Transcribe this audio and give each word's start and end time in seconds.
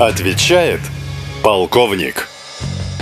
Отвечает 0.00 0.80
полковник. 1.40 2.28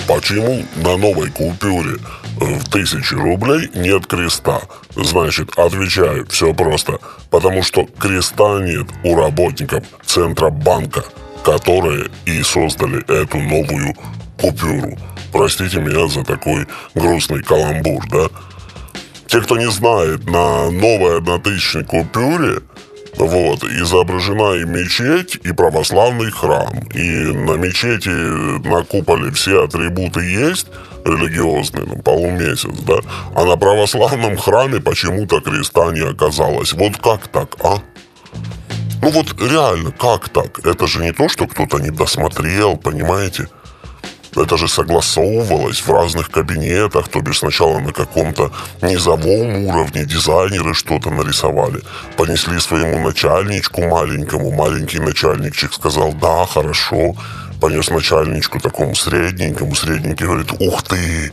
Почему 0.06 0.62
на 0.76 0.98
новой 0.98 1.30
купюре 1.30 1.96
в 2.36 2.68
тысячи 2.68 3.14
рублей 3.14 3.70
нет 3.74 4.06
креста? 4.06 4.60
Значит, 4.94 5.58
отвечаю, 5.58 6.26
все 6.28 6.52
просто. 6.52 6.98
Потому 7.30 7.62
что 7.62 7.86
креста 7.98 8.60
нет 8.60 8.88
у 9.04 9.16
работников 9.16 9.84
Центробанка, 10.04 11.02
которые 11.42 12.10
и 12.26 12.42
создали 12.42 13.02
эту 13.04 13.38
новую 13.38 13.94
купюру. 14.38 14.98
Простите 15.32 15.80
меня 15.80 16.06
за 16.08 16.22
такой 16.24 16.66
грустный 16.94 17.42
каламбур, 17.42 18.04
да? 18.10 18.28
Те, 19.28 19.40
кто 19.40 19.56
не 19.56 19.70
знает, 19.70 20.26
на 20.26 20.70
новой 20.70 21.16
однотысячной 21.16 21.84
купюре 21.84 22.58
вот, 23.24 23.64
изображена 23.64 24.54
и 24.56 24.64
мечеть, 24.64 25.38
и 25.44 25.52
православный 25.52 26.30
храм. 26.30 26.72
И 26.94 27.32
на 27.32 27.56
мечети, 27.56 28.08
на 28.08 28.84
куполе 28.84 29.30
все 29.30 29.64
атрибуты 29.64 30.20
есть 30.24 30.68
религиозные, 31.04 31.84
на 31.84 32.02
полумесяц, 32.02 32.70
да? 32.86 32.98
А 33.34 33.44
на 33.44 33.56
православном 33.56 34.36
храме 34.36 34.80
почему-то 34.80 35.40
креста 35.40 35.90
не 35.92 36.00
оказалось. 36.00 36.72
Вот 36.72 36.96
как 36.98 37.28
так, 37.28 37.56
а? 37.64 37.78
Ну 39.02 39.10
вот 39.10 39.34
реально, 39.40 39.90
как 39.90 40.28
так? 40.28 40.64
Это 40.64 40.86
же 40.86 41.00
не 41.00 41.12
то, 41.12 41.28
что 41.28 41.46
кто-то 41.46 41.78
не 41.78 41.90
досмотрел, 41.90 42.76
понимаете? 42.76 43.48
Это 44.36 44.56
же 44.56 44.68
согласовывалось 44.68 45.80
в 45.80 45.90
разных 45.90 46.30
кабинетах, 46.30 47.08
то 47.08 47.20
бишь 47.20 47.38
сначала 47.38 47.78
на 47.80 47.92
каком-то 47.92 48.50
низовом 48.80 49.66
уровне 49.66 50.04
дизайнеры 50.04 50.74
что-то 50.74 51.10
нарисовали, 51.10 51.80
понесли 52.16 52.58
своему 52.60 52.98
начальничку 52.98 53.82
маленькому, 53.82 54.50
маленький 54.50 55.00
начальничек 55.00 55.72
сказал, 55.72 56.12
да, 56.12 56.46
хорошо, 56.46 57.14
понес 57.60 57.90
начальничку 57.90 58.60
такому 58.60 58.94
средненькому, 58.94 59.74
средненький 59.74 60.26
говорит, 60.26 60.52
ух 60.58 60.82
ты, 60.82 61.32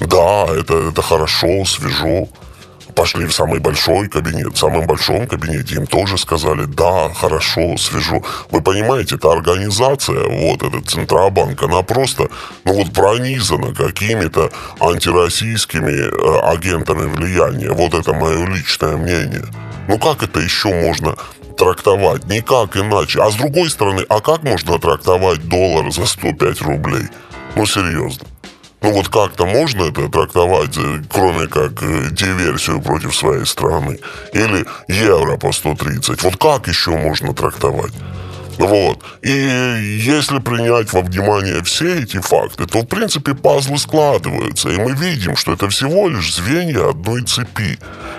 да, 0.00 0.46
это, 0.46 0.90
это 0.90 1.02
хорошо, 1.02 1.64
свежо 1.64 2.28
пошли 3.00 3.24
в 3.24 3.32
самый 3.32 3.60
большой 3.60 4.08
кабинет. 4.08 4.52
В 4.52 4.58
самом 4.58 4.86
большом 4.86 5.26
кабинете 5.26 5.76
им 5.76 5.86
тоже 5.86 6.18
сказали, 6.18 6.66
да, 6.66 7.08
хорошо, 7.14 7.78
свяжу. 7.78 8.22
Вы 8.50 8.60
понимаете, 8.60 9.14
эта 9.14 9.32
организация, 9.32 10.22
вот 10.28 10.62
этот 10.62 10.90
Центробанк, 10.90 11.62
она 11.62 11.80
просто, 11.80 12.28
ну 12.64 12.74
вот 12.74 12.92
пронизана 12.92 13.74
какими-то 13.74 14.50
антироссийскими 14.80 15.92
э, 15.92 16.52
агентами 16.52 17.06
влияния. 17.06 17.70
Вот 17.70 17.94
это 17.94 18.12
мое 18.12 18.46
личное 18.46 18.98
мнение. 18.98 19.46
Ну 19.88 19.98
как 19.98 20.22
это 20.22 20.40
еще 20.40 20.68
можно 20.68 21.16
трактовать? 21.56 22.26
Никак 22.26 22.76
иначе. 22.76 23.22
А 23.22 23.30
с 23.30 23.34
другой 23.34 23.70
стороны, 23.70 24.04
а 24.10 24.20
как 24.20 24.42
можно 24.42 24.78
трактовать 24.78 25.48
доллар 25.48 25.90
за 25.90 26.04
105 26.04 26.60
рублей? 26.60 27.08
Ну 27.56 27.64
серьезно. 27.64 28.26
Ну 28.82 28.92
вот 28.92 29.08
как-то 29.08 29.44
можно 29.44 29.84
это 29.84 30.08
трактовать, 30.08 30.76
э, 30.78 31.02
кроме 31.12 31.46
как 31.48 31.82
э, 31.82 32.08
диверсию 32.10 32.80
против 32.80 33.14
своей 33.14 33.44
страны? 33.44 33.98
Или 34.32 34.64
евро 34.88 35.36
по 35.36 35.52
130? 35.52 36.22
Вот 36.22 36.36
как 36.36 36.66
еще 36.66 36.92
можно 36.92 37.34
трактовать? 37.34 37.92
Вот. 38.60 39.02
И 39.22 39.30
если 39.30 40.38
принять 40.38 40.92
во 40.92 41.00
внимание 41.00 41.62
все 41.64 42.02
эти 42.02 42.20
факты, 42.20 42.66
то, 42.66 42.80
в 42.80 42.86
принципе, 42.86 43.34
пазлы 43.34 43.78
складываются. 43.78 44.68
И 44.68 44.76
мы 44.76 44.92
видим, 44.92 45.34
что 45.36 45.54
это 45.54 45.68
всего 45.70 46.08
лишь 46.08 46.34
звенья 46.34 46.90
одной 46.90 47.22
цепи. 47.22 47.78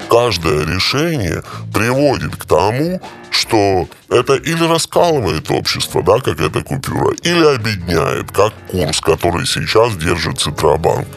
Каждое 0.10 0.66
решение 0.66 1.44
приводит 1.72 2.36
к 2.36 2.46
тому, 2.46 3.00
что 3.30 3.88
это 4.10 4.34
или 4.34 4.64
раскалывает 4.68 5.50
общество, 5.52 6.04
да, 6.04 6.20
как 6.20 6.40
эта 6.40 6.62
купюра, 6.62 7.14
или 7.22 7.56
объединяет, 7.56 8.32
как 8.32 8.54
курс, 8.68 9.00
который 9.00 9.46
сейчас 9.46 9.96
держит 9.96 10.40
Центробанк. 10.40 11.08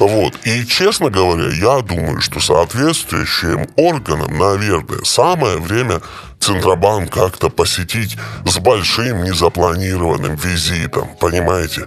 Вот. 0.00 0.34
И, 0.44 0.66
честно 0.66 1.10
говоря, 1.10 1.52
я 1.54 1.82
думаю, 1.82 2.22
что 2.22 2.40
соответствующим 2.40 3.68
органам, 3.76 4.38
наверное, 4.38 5.04
самое 5.04 5.58
время 5.58 6.00
Центробанк 6.38 7.12
как-то 7.12 7.50
посетить 7.50 8.16
с 8.46 8.58
большим 8.58 9.24
незапланированным 9.24 10.36
визитом, 10.36 11.06
понимаете? 11.20 11.86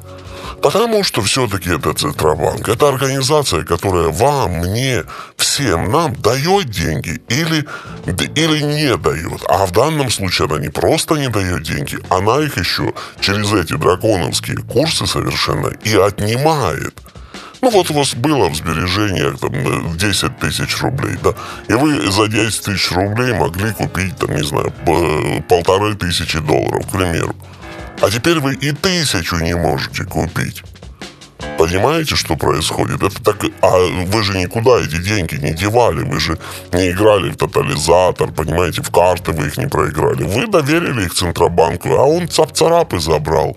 Потому 0.62 1.04
что 1.04 1.24
все-таки 1.24 1.72
это 1.72 1.92
Центробанк. 1.94 2.70
Это 2.70 2.88
организация, 2.88 3.64
которая 3.64 4.10
вам, 4.10 4.60
мне, 4.60 5.06
всем 5.36 5.92
нам 5.92 6.14
дает 6.14 6.70
деньги 6.70 7.20
или, 7.30 7.68
или 8.06 8.62
не 8.62 8.96
дает. 8.96 9.42
А 9.50 9.66
в 9.66 9.72
данном 9.72 10.12
случае 10.12 10.48
она 10.50 10.60
не 10.60 10.70
просто 10.70 11.16
не 11.16 11.30
дает 11.30 11.64
деньги, 11.64 11.98
она 12.10 12.42
их 12.42 12.58
еще 12.58 12.94
через 13.20 13.52
эти 13.54 13.74
драконовские 13.74 14.58
курсы 14.58 15.08
совершенно 15.08 15.70
и 15.84 15.96
отнимает. 15.96 16.94
Ну 17.64 17.70
вот 17.70 17.90
у 17.92 17.94
вас 17.94 18.14
было 18.14 18.50
в 18.50 18.58
сбережениях 18.58 19.40
там 19.40 19.54
10 19.98 20.38
тысяч 20.38 20.82
рублей, 20.82 21.16
да, 21.24 21.34
и 21.70 21.74
вы 21.74 22.12
за 22.12 22.28
10 22.28 22.62
тысяч 22.62 22.92
рублей 22.92 23.32
могли 23.32 23.72
купить, 23.72 24.18
там, 24.18 24.36
не 24.36 24.44
знаю, 24.44 24.74
полторы 25.48 25.96
тысячи 25.96 26.40
долларов, 26.40 26.86
к 26.86 26.92
примеру. 26.92 27.34
А 28.02 28.10
теперь 28.10 28.40
вы 28.40 28.56
и 28.56 28.74
тысячу 28.74 29.38
не 29.38 29.56
можете 29.56 30.04
купить. 30.04 30.62
Понимаете, 31.58 32.18
что 32.18 32.36
происходит? 32.36 33.02
Это 33.02 33.24
так... 33.24 33.38
А 33.62 33.78
вы 34.08 34.24
же 34.24 34.38
никуда 34.38 34.82
эти 34.82 35.02
деньги 35.02 35.36
не 35.36 35.54
девали. 35.54 36.04
Вы 36.04 36.20
же 36.20 36.38
не 36.74 36.92
играли 36.92 37.30
в 37.30 37.38
тотализатор, 37.38 38.30
понимаете, 38.34 38.82
в 38.82 38.92
карты 38.92 39.32
вы 39.32 39.48
их 39.48 39.58
не 39.58 39.68
проиграли. 39.68 40.24
Вы 40.24 40.48
доверили 40.48 41.06
их 41.06 41.14
Центробанку, 41.14 41.96
а 41.96 42.04
он 42.04 42.28
цап-царап 42.28 42.94
и 42.94 43.00
забрал 43.00 43.56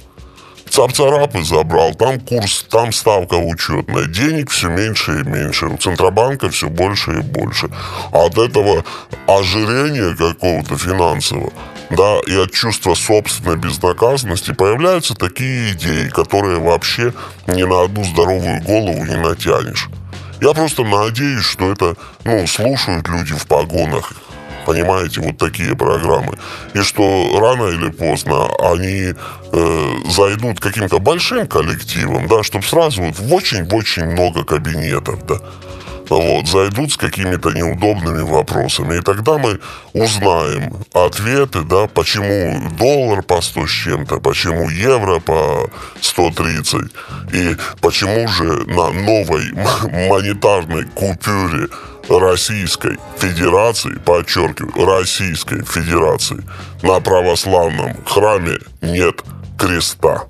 цап-царапы 0.77 1.43
забрал, 1.43 1.95
там 1.95 2.21
курс, 2.21 2.67
там 2.71 2.93
ставка 2.93 3.37
учетная, 3.37 4.05
денег 4.05 4.51
все 4.51 4.69
меньше 4.69 5.21
и 5.21 5.25
меньше, 5.27 5.69
у 5.69 5.79
Центробанка 5.79 6.51
все 6.51 6.69
больше 6.69 7.13
и 7.13 7.23
больше. 7.23 7.71
А 8.13 8.27
от 8.27 8.37
этого 8.37 8.85
ожирения 9.27 10.15
какого-то 10.15 10.77
финансового, 10.77 11.51
да, 11.89 12.21
и 12.27 12.37
от 12.37 12.53
чувства 12.53 12.95
собственной 12.95 13.57
безнаказанности 13.57 14.53
появляются 14.53 15.15
такие 15.15 15.73
идеи, 15.73 16.09
которые 16.09 16.61
вообще 16.61 17.15
ни 17.47 17.63
на 17.63 17.85
одну 17.85 18.05
здоровую 18.05 18.61
голову 18.61 19.03
не 19.07 19.17
натянешь. 19.17 19.89
Я 20.43 20.53
просто 20.53 20.85
надеюсь, 20.85 21.45
что 21.45 21.73
это, 21.73 21.97
ну, 22.25 22.47
слушают 22.47 23.09
люди 23.09 23.33
в 23.33 23.47
погонах, 23.47 24.13
понимаете, 24.67 25.21
вот 25.21 25.39
такие 25.39 25.75
программы. 25.77 26.37
И 26.75 26.83
что 26.83 27.39
рано 27.41 27.69
или 27.69 27.91
поздно 27.91 28.49
они 28.59 29.15
э, 29.53 29.95
зайдут 30.11 30.61
каким-то 30.61 30.99
большим 30.99 31.47
коллективом, 31.47 32.27
да, 32.27 32.43
чтобы 32.43 32.65
сразу 32.65 33.03
вот 33.03 33.19
в 33.19 33.33
очень-очень 33.33 34.07
много 34.07 34.45
кабинетов, 34.45 35.25
да, 35.27 35.37
вот, 36.09 36.49
зайдут 36.49 36.93
с 36.93 36.97
какими-то 36.97 37.51
неудобными 37.51 38.23
вопросами. 38.23 38.99
И 38.99 39.01
тогда 39.03 39.39
мы 39.39 39.61
узнаем 39.93 40.73
ответы, 40.93 41.63
да, 41.63 41.87
почему 41.87 42.61
доллар 42.79 43.23
по 43.23 43.41
100 43.41 43.67
с 43.67 43.71
чем-то, 43.71 44.21
почему 44.21 44.69
евро 44.69 45.21
по 45.21 45.71
130, 46.01 46.81
и 47.33 47.57
почему 47.81 48.29
же 48.29 48.45
на 48.67 48.91
новой 48.91 49.53
монетарной 50.09 50.85
купюре 50.87 51.69
Российской 52.09 52.99
Федерации, 53.19 53.99
подчеркиваю, 54.05 54.87
Российской 54.87 55.65
Федерации, 55.65 56.43
на 56.83 57.01
православном 57.01 58.05
храме 58.05 58.59
нет 58.81 59.23
креста. 59.59 60.25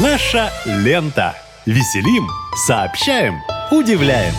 Наша 0.00 0.50
лента. 0.64 1.34
Веселим, 1.66 2.28
сообщаем, 2.66 3.40
удивляем. 3.70 4.34